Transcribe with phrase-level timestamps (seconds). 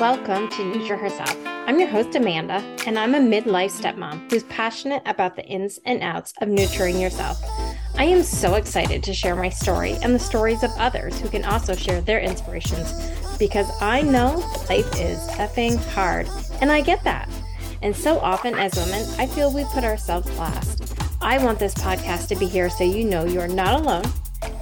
[0.00, 1.36] Welcome to Nurture Herself.
[1.46, 2.54] I'm your host, Amanda,
[2.84, 7.40] and I'm a midlife stepmom who's passionate about the ins and outs of nurturing yourself.
[7.96, 11.44] I am so excited to share my story and the stories of others who can
[11.44, 12.92] also share their inspirations
[13.38, 14.38] because I know
[14.68, 16.28] life is effing hard,
[16.60, 17.28] and I get that.
[17.80, 20.92] And so often as women, I feel we put ourselves last.
[21.22, 24.06] I want this podcast to be here so you know you're not alone.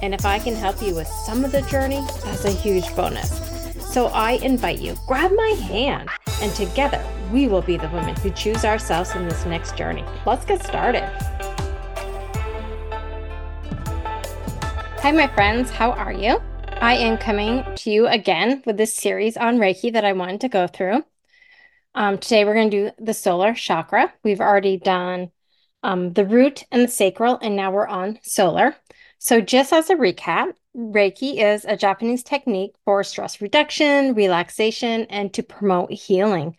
[0.03, 3.52] And if I can help you with some of the journey, that's a huge bonus.
[3.93, 6.09] So I invite you, grab my hand,
[6.41, 6.99] and together
[7.31, 10.03] we will be the women who choose ourselves in this next journey.
[10.25, 11.03] Let's get started.
[14.97, 16.41] Hi, my friends, how are you?
[16.81, 20.49] I am coming to you again with this series on Reiki that I wanted to
[20.49, 21.03] go through.
[21.93, 24.11] Um, today, we're going to do the solar chakra.
[24.23, 25.29] We've already done
[25.83, 28.75] um, the root and the sacral, and now we're on solar.
[29.19, 35.33] So, just as a recap, Reiki is a Japanese technique for stress reduction, relaxation, and
[35.33, 36.55] to promote healing.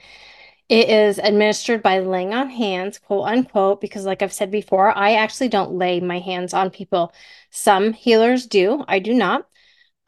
[0.68, 5.14] It is administered by laying on hands, quote unquote, because, like I've said before, I
[5.14, 7.12] actually don't lay my hands on people.
[7.50, 9.46] Some healers do, I do not.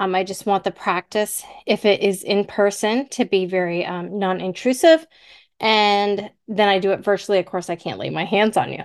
[0.00, 4.18] Um, I just want the practice, if it is in person, to be very um,
[4.18, 5.06] non intrusive.
[5.60, 7.38] And then I do it virtually.
[7.38, 8.84] Of course, I can't lay my hands on you.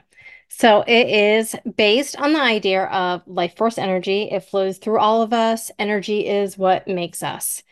[0.58, 4.24] So it is based on the idea of life force energy.
[4.24, 5.72] It flows through all of us.
[5.80, 7.64] Energy is what makes us.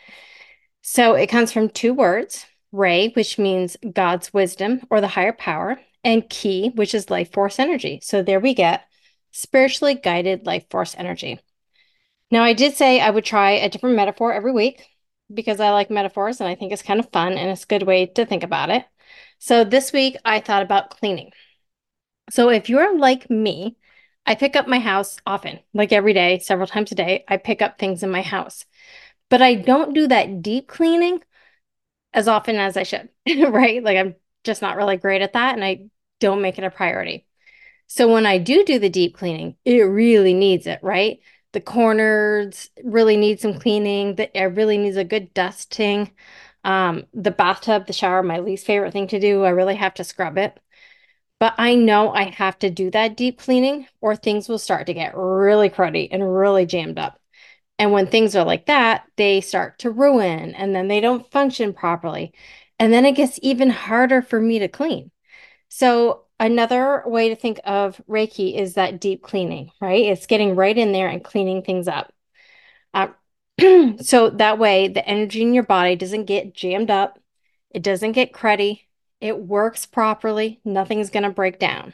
[0.81, 5.79] So it comes from two words Rei, which means God's wisdom or the higher power,
[6.03, 7.99] and Ki, which is life force energy.
[8.01, 8.85] So there we get
[9.31, 11.39] spiritually guided life force energy.
[12.31, 14.85] Now, I did say I would try a different metaphor every week
[15.31, 17.83] because I like metaphors and I think it's kind of fun and it's a good
[17.83, 18.85] way to think about it.
[19.37, 21.31] So this week I thought about cleaning.
[22.31, 23.77] So if you're like me,
[24.25, 27.23] I pick up my house often, like every day, several times a day.
[27.27, 28.65] I pick up things in my house,
[29.29, 31.21] but I don't do that deep cleaning
[32.13, 33.83] as often as I should, right?
[33.83, 35.87] Like I'm just not really great at that and I
[36.19, 37.25] don't make it a priority.
[37.87, 41.19] So when I do do the deep cleaning, it really needs it, right?
[41.53, 44.15] The corners really need some cleaning.
[44.15, 46.11] The air really needs a good dusting.
[46.63, 49.43] Um, the bathtub, the shower, my least favorite thing to do.
[49.43, 50.59] I really have to scrub it.
[51.39, 54.93] But I know I have to do that deep cleaning or things will start to
[54.93, 57.19] get really cruddy and really jammed up.
[57.77, 61.73] And when things are like that, they start to ruin and then they don't function
[61.73, 62.33] properly.
[62.77, 65.11] And then it gets even harder for me to clean.
[65.69, 70.05] So, another way to think of Reiki is that deep cleaning, right?
[70.05, 72.13] It's getting right in there and cleaning things up.
[72.93, 73.09] Uh,
[74.01, 77.19] so that way, the energy in your body doesn't get jammed up,
[77.71, 78.81] it doesn't get cruddy,
[79.21, 80.59] it works properly.
[80.63, 81.93] Nothing's going to break down.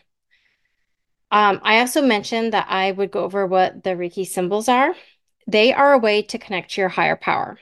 [1.31, 4.95] Um, I also mentioned that I would go over what the Reiki symbols are.
[5.47, 7.59] They are a way to connect to your higher power.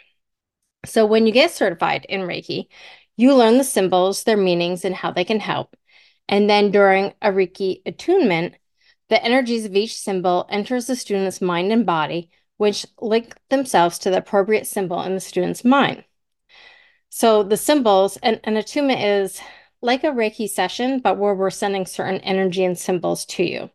[0.86, 2.68] So when you get certified in Reiki,
[3.16, 5.76] you learn the symbols, their meanings, and how they can help.
[6.28, 8.56] And then during a Reiki attunement,
[9.10, 14.10] the energies of each symbol enters the student's mind and body, which link themselves to
[14.10, 16.04] the appropriate symbol in the student's mind.
[17.16, 19.40] So the symbols, and an attunement is
[19.84, 23.70] like a Reiki session, but where we're sending certain energy and symbols to you.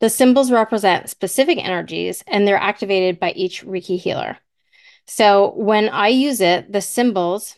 [0.00, 4.36] The symbols represent specific energies and they're activated by each Reiki healer.
[5.06, 7.56] So when I use it, the symbols,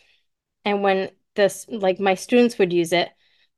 [0.65, 3.09] and when this, like my students would use it,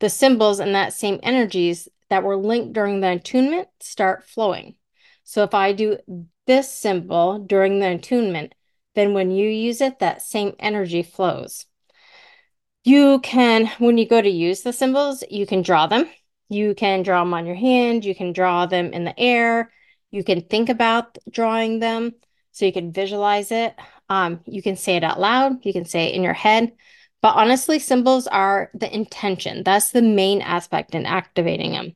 [0.00, 4.76] the symbols and that same energies that were linked during the attunement start flowing.
[5.24, 5.98] So if I do
[6.46, 8.54] this symbol during the attunement,
[8.98, 11.66] then when you use it, that same energy flows.
[12.84, 16.08] You can, when you go to use the symbols, you can draw them.
[16.48, 18.04] You can draw them on your hand.
[18.04, 19.70] You can draw them in the air.
[20.10, 22.14] You can think about drawing them
[22.52, 23.74] so you can visualize it.
[24.08, 25.64] Um, you can say it out loud.
[25.64, 26.72] You can say it in your head.
[27.20, 29.64] But honestly, symbols are the intention.
[29.64, 31.94] That's the main aspect in activating them.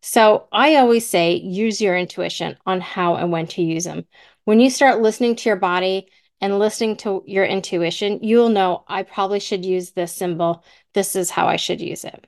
[0.00, 4.06] So I always say use your intuition on how and when to use them.
[4.44, 6.08] When you start listening to your body
[6.42, 10.64] and listening to your intuition, you'll know I probably should use this symbol.
[10.92, 12.26] This is how I should use it.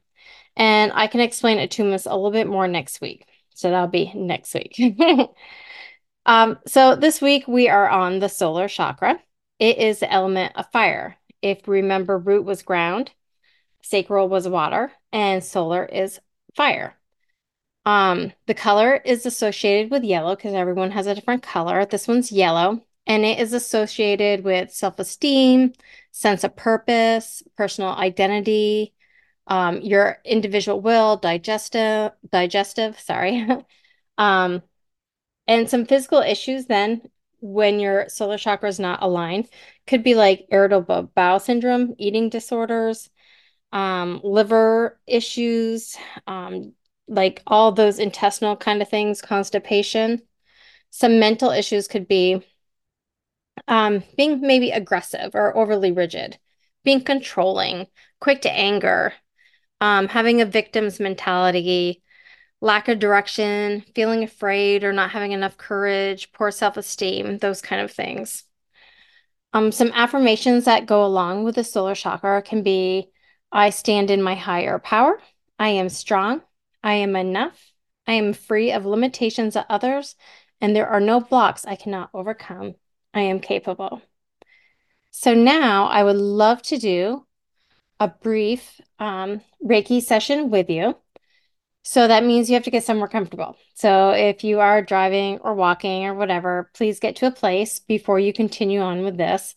[0.57, 3.27] And I can explain it to attunements a little bit more next week.
[3.55, 4.81] So that'll be next week.
[6.27, 9.21] um, so this week we are on the solar chakra.
[9.59, 11.17] It is the element of fire.
[11.43, 13.11] If remember, root was ground,
[13.83, 16.21] sacral was water, and solar is
[16.55, 16.95] fire.
[17.85, 21.85] Um, the color is associated with yellow because everyone has a different color.
[21.85, 25.73] This one's yellow and it is associated with self esteem,
[26.11, 28.95] sense of purpose, personal identity,
[29.47, 33.47] um, your individual will, digestive, digestive, sorry,
[34.19, 34.63] um,
[35.47, 37.03] and some physical issues then
[37.41, 39.49] when your solar chakra is not aligned.
[39.87, 43.11] Could be like irritable bowel syndrome, eating disorders,
[43.73, 45.97] um, liver issues,
[46.27, 46.73] um,
[47.07, 50.23] like all those intestinal kind of things, constipation.
[50.91, 52.43] Some mental issues could be
[53.69, 56.39] um, being maybe aggressive or overly rigid,
[56.85, 57.87] being controlling,
[58.21, 59.13] quick to anger,
[59.81, 62.03] um, having a victim's mentality,
[62.61, 67.91] lack of direction, feeling afraid or not having enough courage, poor self-esteem, those kind of
[67.91, 68.45] things.
[69.53, 73.11] Um, some affirmations that go along with the solar chakra can be
[73.53, 75.21] I stand in my higher power.
[75.59, 76.43] I am strong.
[76.83, 77.71] I am enough.
[78.07, 80.17] I am free of limitations of others,
[80.61, 82.75] and there are no blocks I cannot overcome.
[83.15, 84.03] I am capable.
[85.13, 87.25] So now I would love to do
[88.01, 90.97] a brief um, Reiki session with you.
[91.85, 93.57] So that means you have to get somewhere comfortable.
[93.75, 98.19] So if you are driving or walking or whatever, please get to a place before
[98.19, 99.55] you continue on with this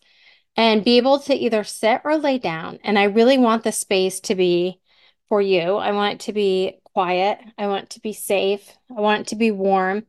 [0.56, 2.78] and be able to either sit or lay down.
[2.84, 4.80] And I really want the space to be
[5.28, 5.76] for you.
[5.76, 7.38] I want it to be quiet.
[7.56, 8.76] I want it to be safe.
[8.96, 10.04] I want it to be warm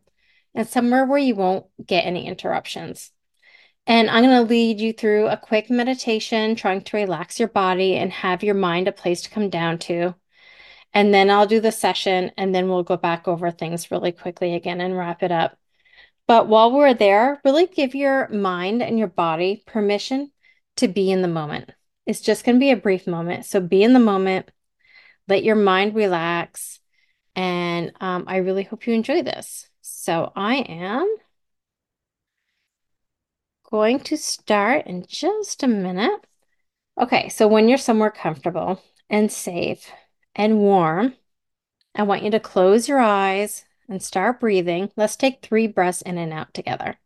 [0.54, 3.12] and somewhere where you won't get any interruptions.
[3.88, 7.96] And I'm going to lead you through a quick meditation, trying to relax your body
[7.96, 10.14] and have your mind a place to come down to.
[10.94, 14.56] And then I'll do the session and then we'll go back over things really quickly
[14.56, 15.58] again and wrap it up.
[16.28, 20.32] But while we're there, really give your mind and your body permission
[20.78, 21.72] to be in the moment.
[22.06, 23.46] It's just going to be a brief moment.
[23.46, 24.50] So be in the moment,
[25.28, 26.80] let your mind relax.
[27.36, 29.68] And um, I really hope you enjoy this.
[29.82, 31.16] So I am
[33.70, 36.26] going to start in just a minute.
[37.00, 39.92] Okay, so when you're somewhere comfortable and safe
[40.36, 41.14] and warm,
[41.96, 44.92] I want you to close your eyes and start breathing.
[44.96, 46.98] Let's take three breaths in and out together.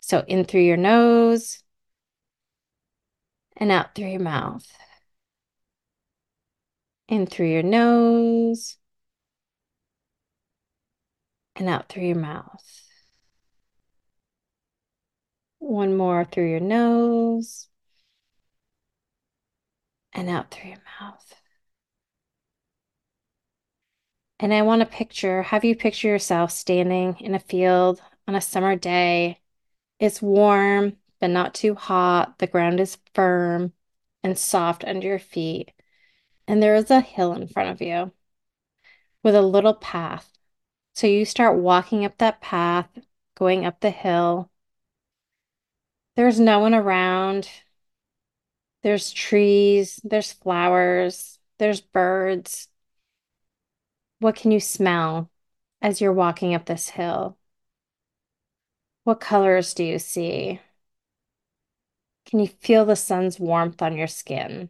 [0.00, 1.62] So in through your nose
[3.56, 4.66] and out through your mouth.
[7.08, 8.76] In through your nose
[11.56, 12.89] and out through your mouth.
[15.60, 17.68] One more through your nose
[20.12, 21.34] and out through your mouth.
[24.40, 28.40] And I want to picture, have you picture yourself standing in a field on a
[28.40, 29.40] summer day.
[29.98, 32.38] It's warm, but not too hot.
[32.38, 33.72] The ground is firm
[34.22, 35.72] and soft under your feet.
[36.46, 38.12] And there is a hill in front of you
[39.22, 40.30] with a little path.
[40.94, 42.88] So you start walking up that path,
[43.34, 44.50] going up the hill.
[46.20, 47.48] There's no one around.
[48.82, 52.68] There's trees, there's flowers, there's birds.
[54.18, 55.30] What can you smell
[55.80, 57.38] as you're walking up this hill?
[59.04, 60.60] What colors do you see?
[62.26, 64.68] Can you feel the sun's warmth on your skin?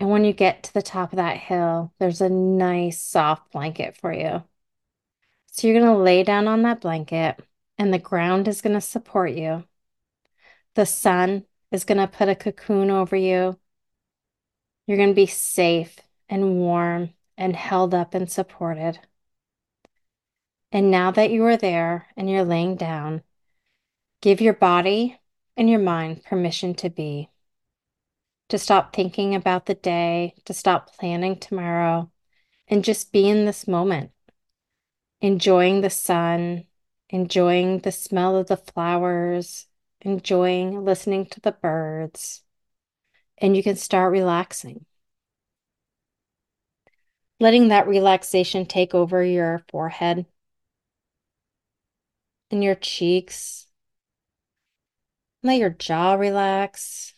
[0.00, 3.96] And when you get to the top of that hill, there's a nice soft blanket
[3.96, 4.42] for you.
[5.52, 7.40] So you're going to lay down on that blanket,
[7.78, 9.64] and the ground is going to support you.
[10.74, 13.58] The sun is going to put a cocoon over you.
[14.86, 15.96] You're going to be safe
[16.28, 18.98] and warm and held up and supported.
[20.72, 23.22] And now that you are there and you're laying down,
[24.20, 25.18] give your body
[25.56, 27.30] and your mind permission to be,
[28.48, 32.10] to stop thinking about the day, to stop planning tomorrow,
[32.66, 34.10] and just be in this moment,
[35.20, 36.64] enjoying the sun,
[37.10, 39.66] enjoying the smell of the flowers,
[40.00, 42.42] enjoying listening to the birds,
[43.38, 44.84] and you can start relaxing.
[47.40, 50.26] Letting that relaxation take over your forehead
[52.50, 53.66] and your cheeks.
[55.42, 57.14] Let your jaw relax.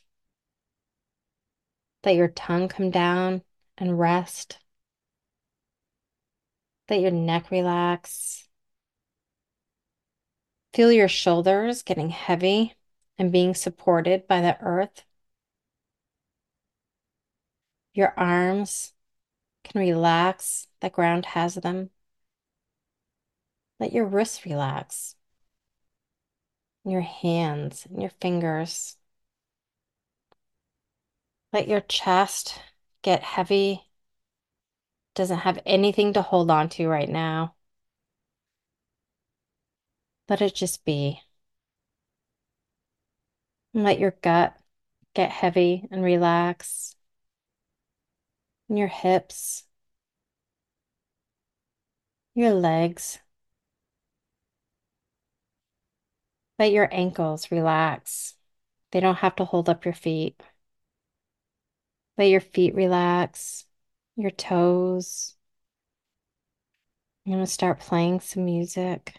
[2.04, 3.42] Let your tongue come down
[3.78, 4.58] and rest.
[6.88, 8.49] Let your neck relax.
[10.72, 12.74] Feel your shoulders getting heavy
[13.18, 15.04] and being supported by the earth.
[17.92, 18.92] Your arms
[19.64, 21.90] can relax, the ground has them.
[23.80, 25.16] Let your wrists relax,
[26.84, 28.96] your hands and your fingers.
[31.52, 32.60] Let your chest
[33.02, 33.82] get heavy.
[35.14, 37.54] Doesn't have anything to hold on to right now.
[40.30, 41.20] Let it just be.
[43.74, 44.56] And let your gut
[45.14, 46.96] get heavy and relax.
[48.70, 49.64] And your hips,
[52.34, 53.18] your legs,
[56.60, 58.34] Let your ankles relax.
[58.92, 60.42] They don't have to hold up your feet.
[62.18, 63.64] Let your feet relax,
[64.14, 65.36] your toes.
[67.24, 69.14] I'm going to start playing some music.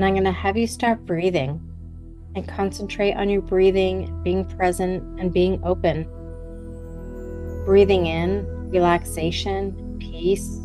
[0.00, 1.60] And I'm going to have you start breathing
[2.34, 6.04] and concentrate on your breathing, being present and being open.
[7.66, 10.58] Breathing in relaxation, peace.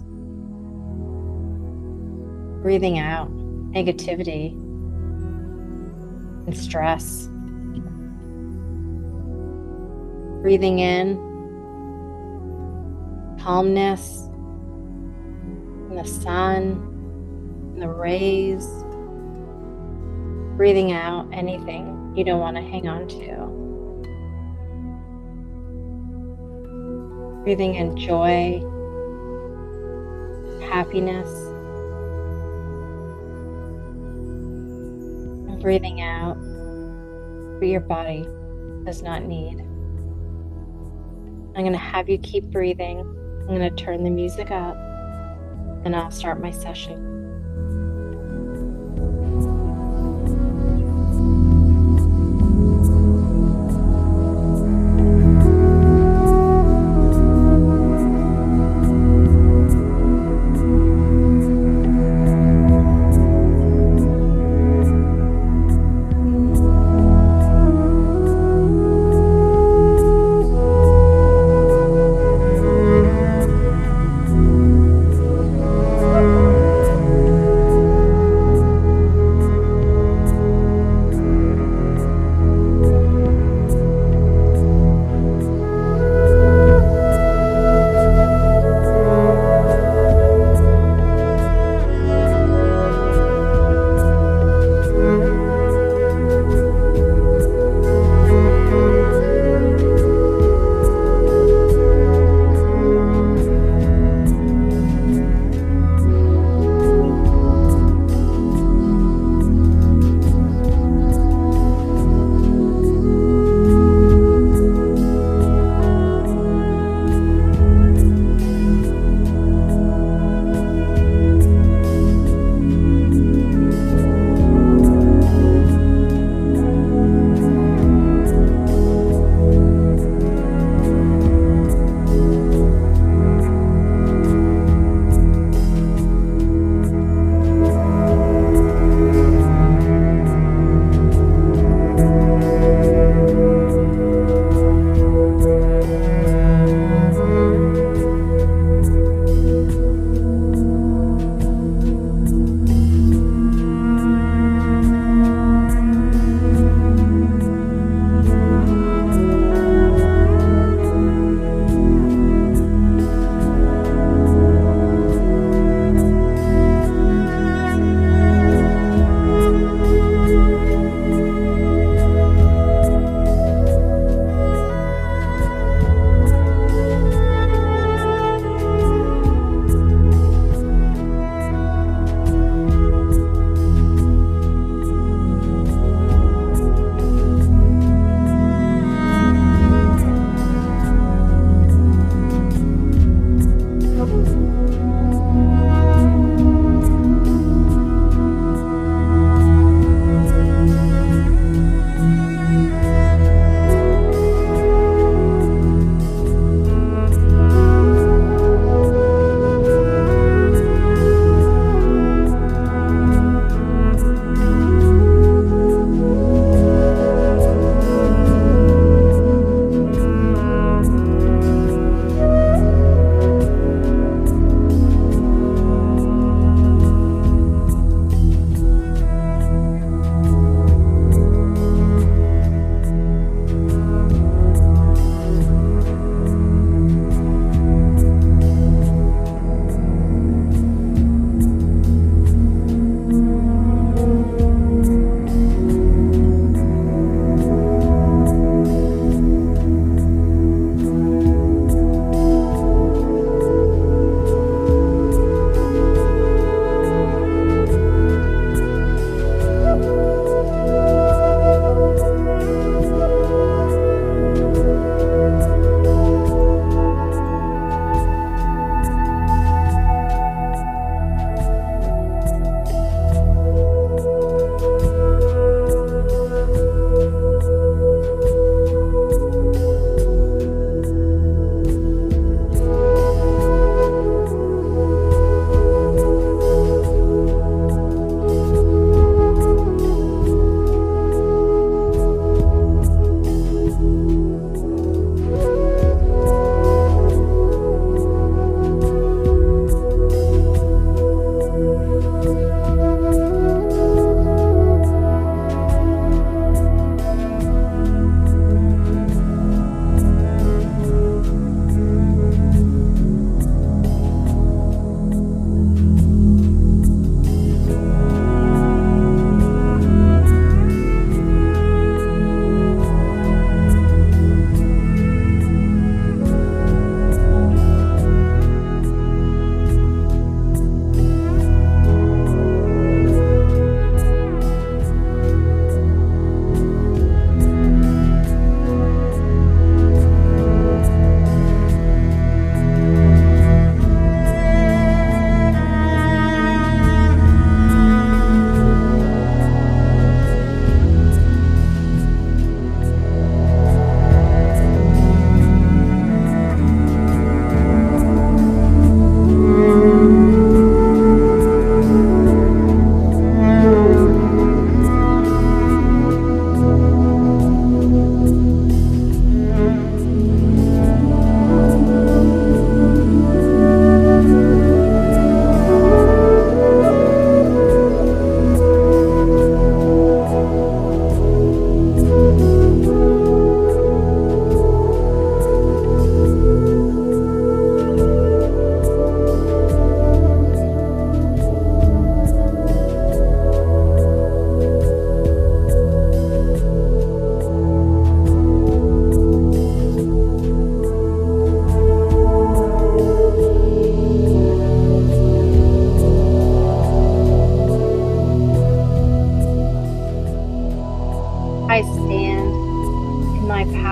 [2.62, 3.30] Breathing out
[3.74, 4.52] negativity
[6.48, 7.28] and stress.
[10.44, 11.18] Breathing in
[13.42, 14.30] calmness
[15.90, 18.85] and the sun and the rays
[20.56, 23.46] breathing out anything you don't want to hang on to.
[27.44, 28.62] Breathing in joy,
[30.70, 31.30] happiness,
[35.50, 36.38] and breathing out
[37.60, 38.26] what your body
[38.86, 39.60] does not need.
[41.56, 43.00] I'm going to have you keep breathing.
[43.00, 44.76] I'm going to turn the music up
[45.86, 47.25] and I'll start my session.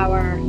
[0.04, 0.43] our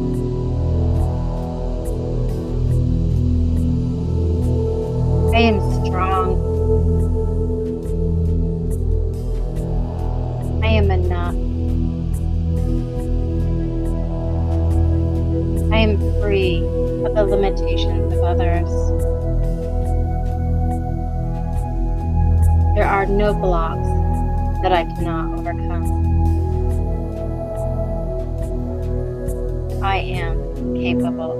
[30.74, 31.34] capable.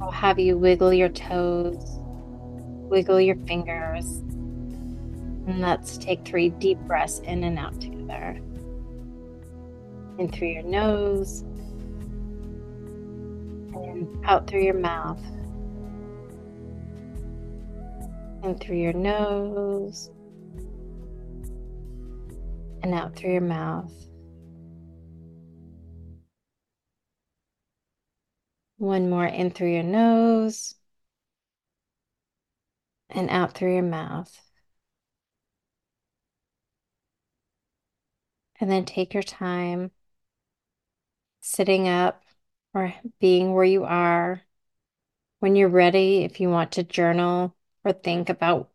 [0.00, 1.98] I'll have you wiggle your toes,
[2.90, 4.22] wiggle your fingers,
[5.46, 8.40] and let's take three deep breaths in and out together.
[10.18, 11.44] In through your nose,
[13.74, 15.20] and out through your mouth.
[18.42, 20.10] In through your nose,
[22.84, 23.90] and out through your mouth.
[28.76, 30.74] One more in through your nose
[33.08, 34.38] and out through your mouth.
[38.60, 39.90] And then take your time
[41.40, 42.22] sitting up
[42.74, 44.42] or being where you are.
[45.40, 48.68] When you're ready, if you want to journal or think about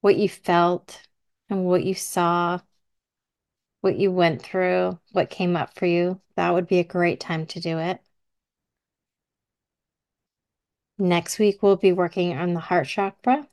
[0.00, 1.00] what you felt
[1.48, 2.58] and what you saw
[3.82, 7.44] what you went through, what came up for you, that would be a great time
[7.46, 8.00] to do it.
[10.98, 13.48] Next week, we'll be working on the heart chakra.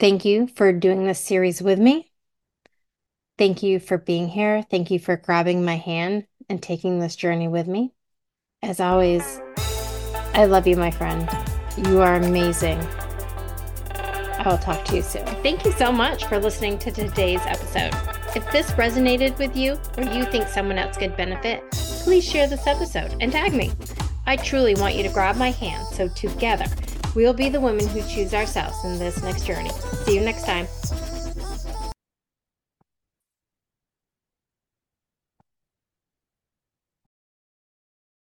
[0.00, 2.10] Thank you for doing this series with me.
[3.38, 4.62] Thank you for being here.
[4.62, 7.92] Thank you for grabbing my hand and taking this journey with me.
[8.60, 9.40] As always,
[10.34, 11.28] I love you, my friend.
[11.86, 12.80] You are amazing.
[13.90, 15.26] I will talk to you soon.
[15.44, 18.17] Thank you so much for listening to today's episode.
[18.36, 22.66] If this resonated with you or you think someone else could benefit, please share this
[22.66, 23.72] episode and tag me.
[24.26, 26.66] I truly want you to grab my hand so together
[27.14, 29.70] we'll be the women who choose ourselves in this next journey.
[30.04, 30.66] See you next time.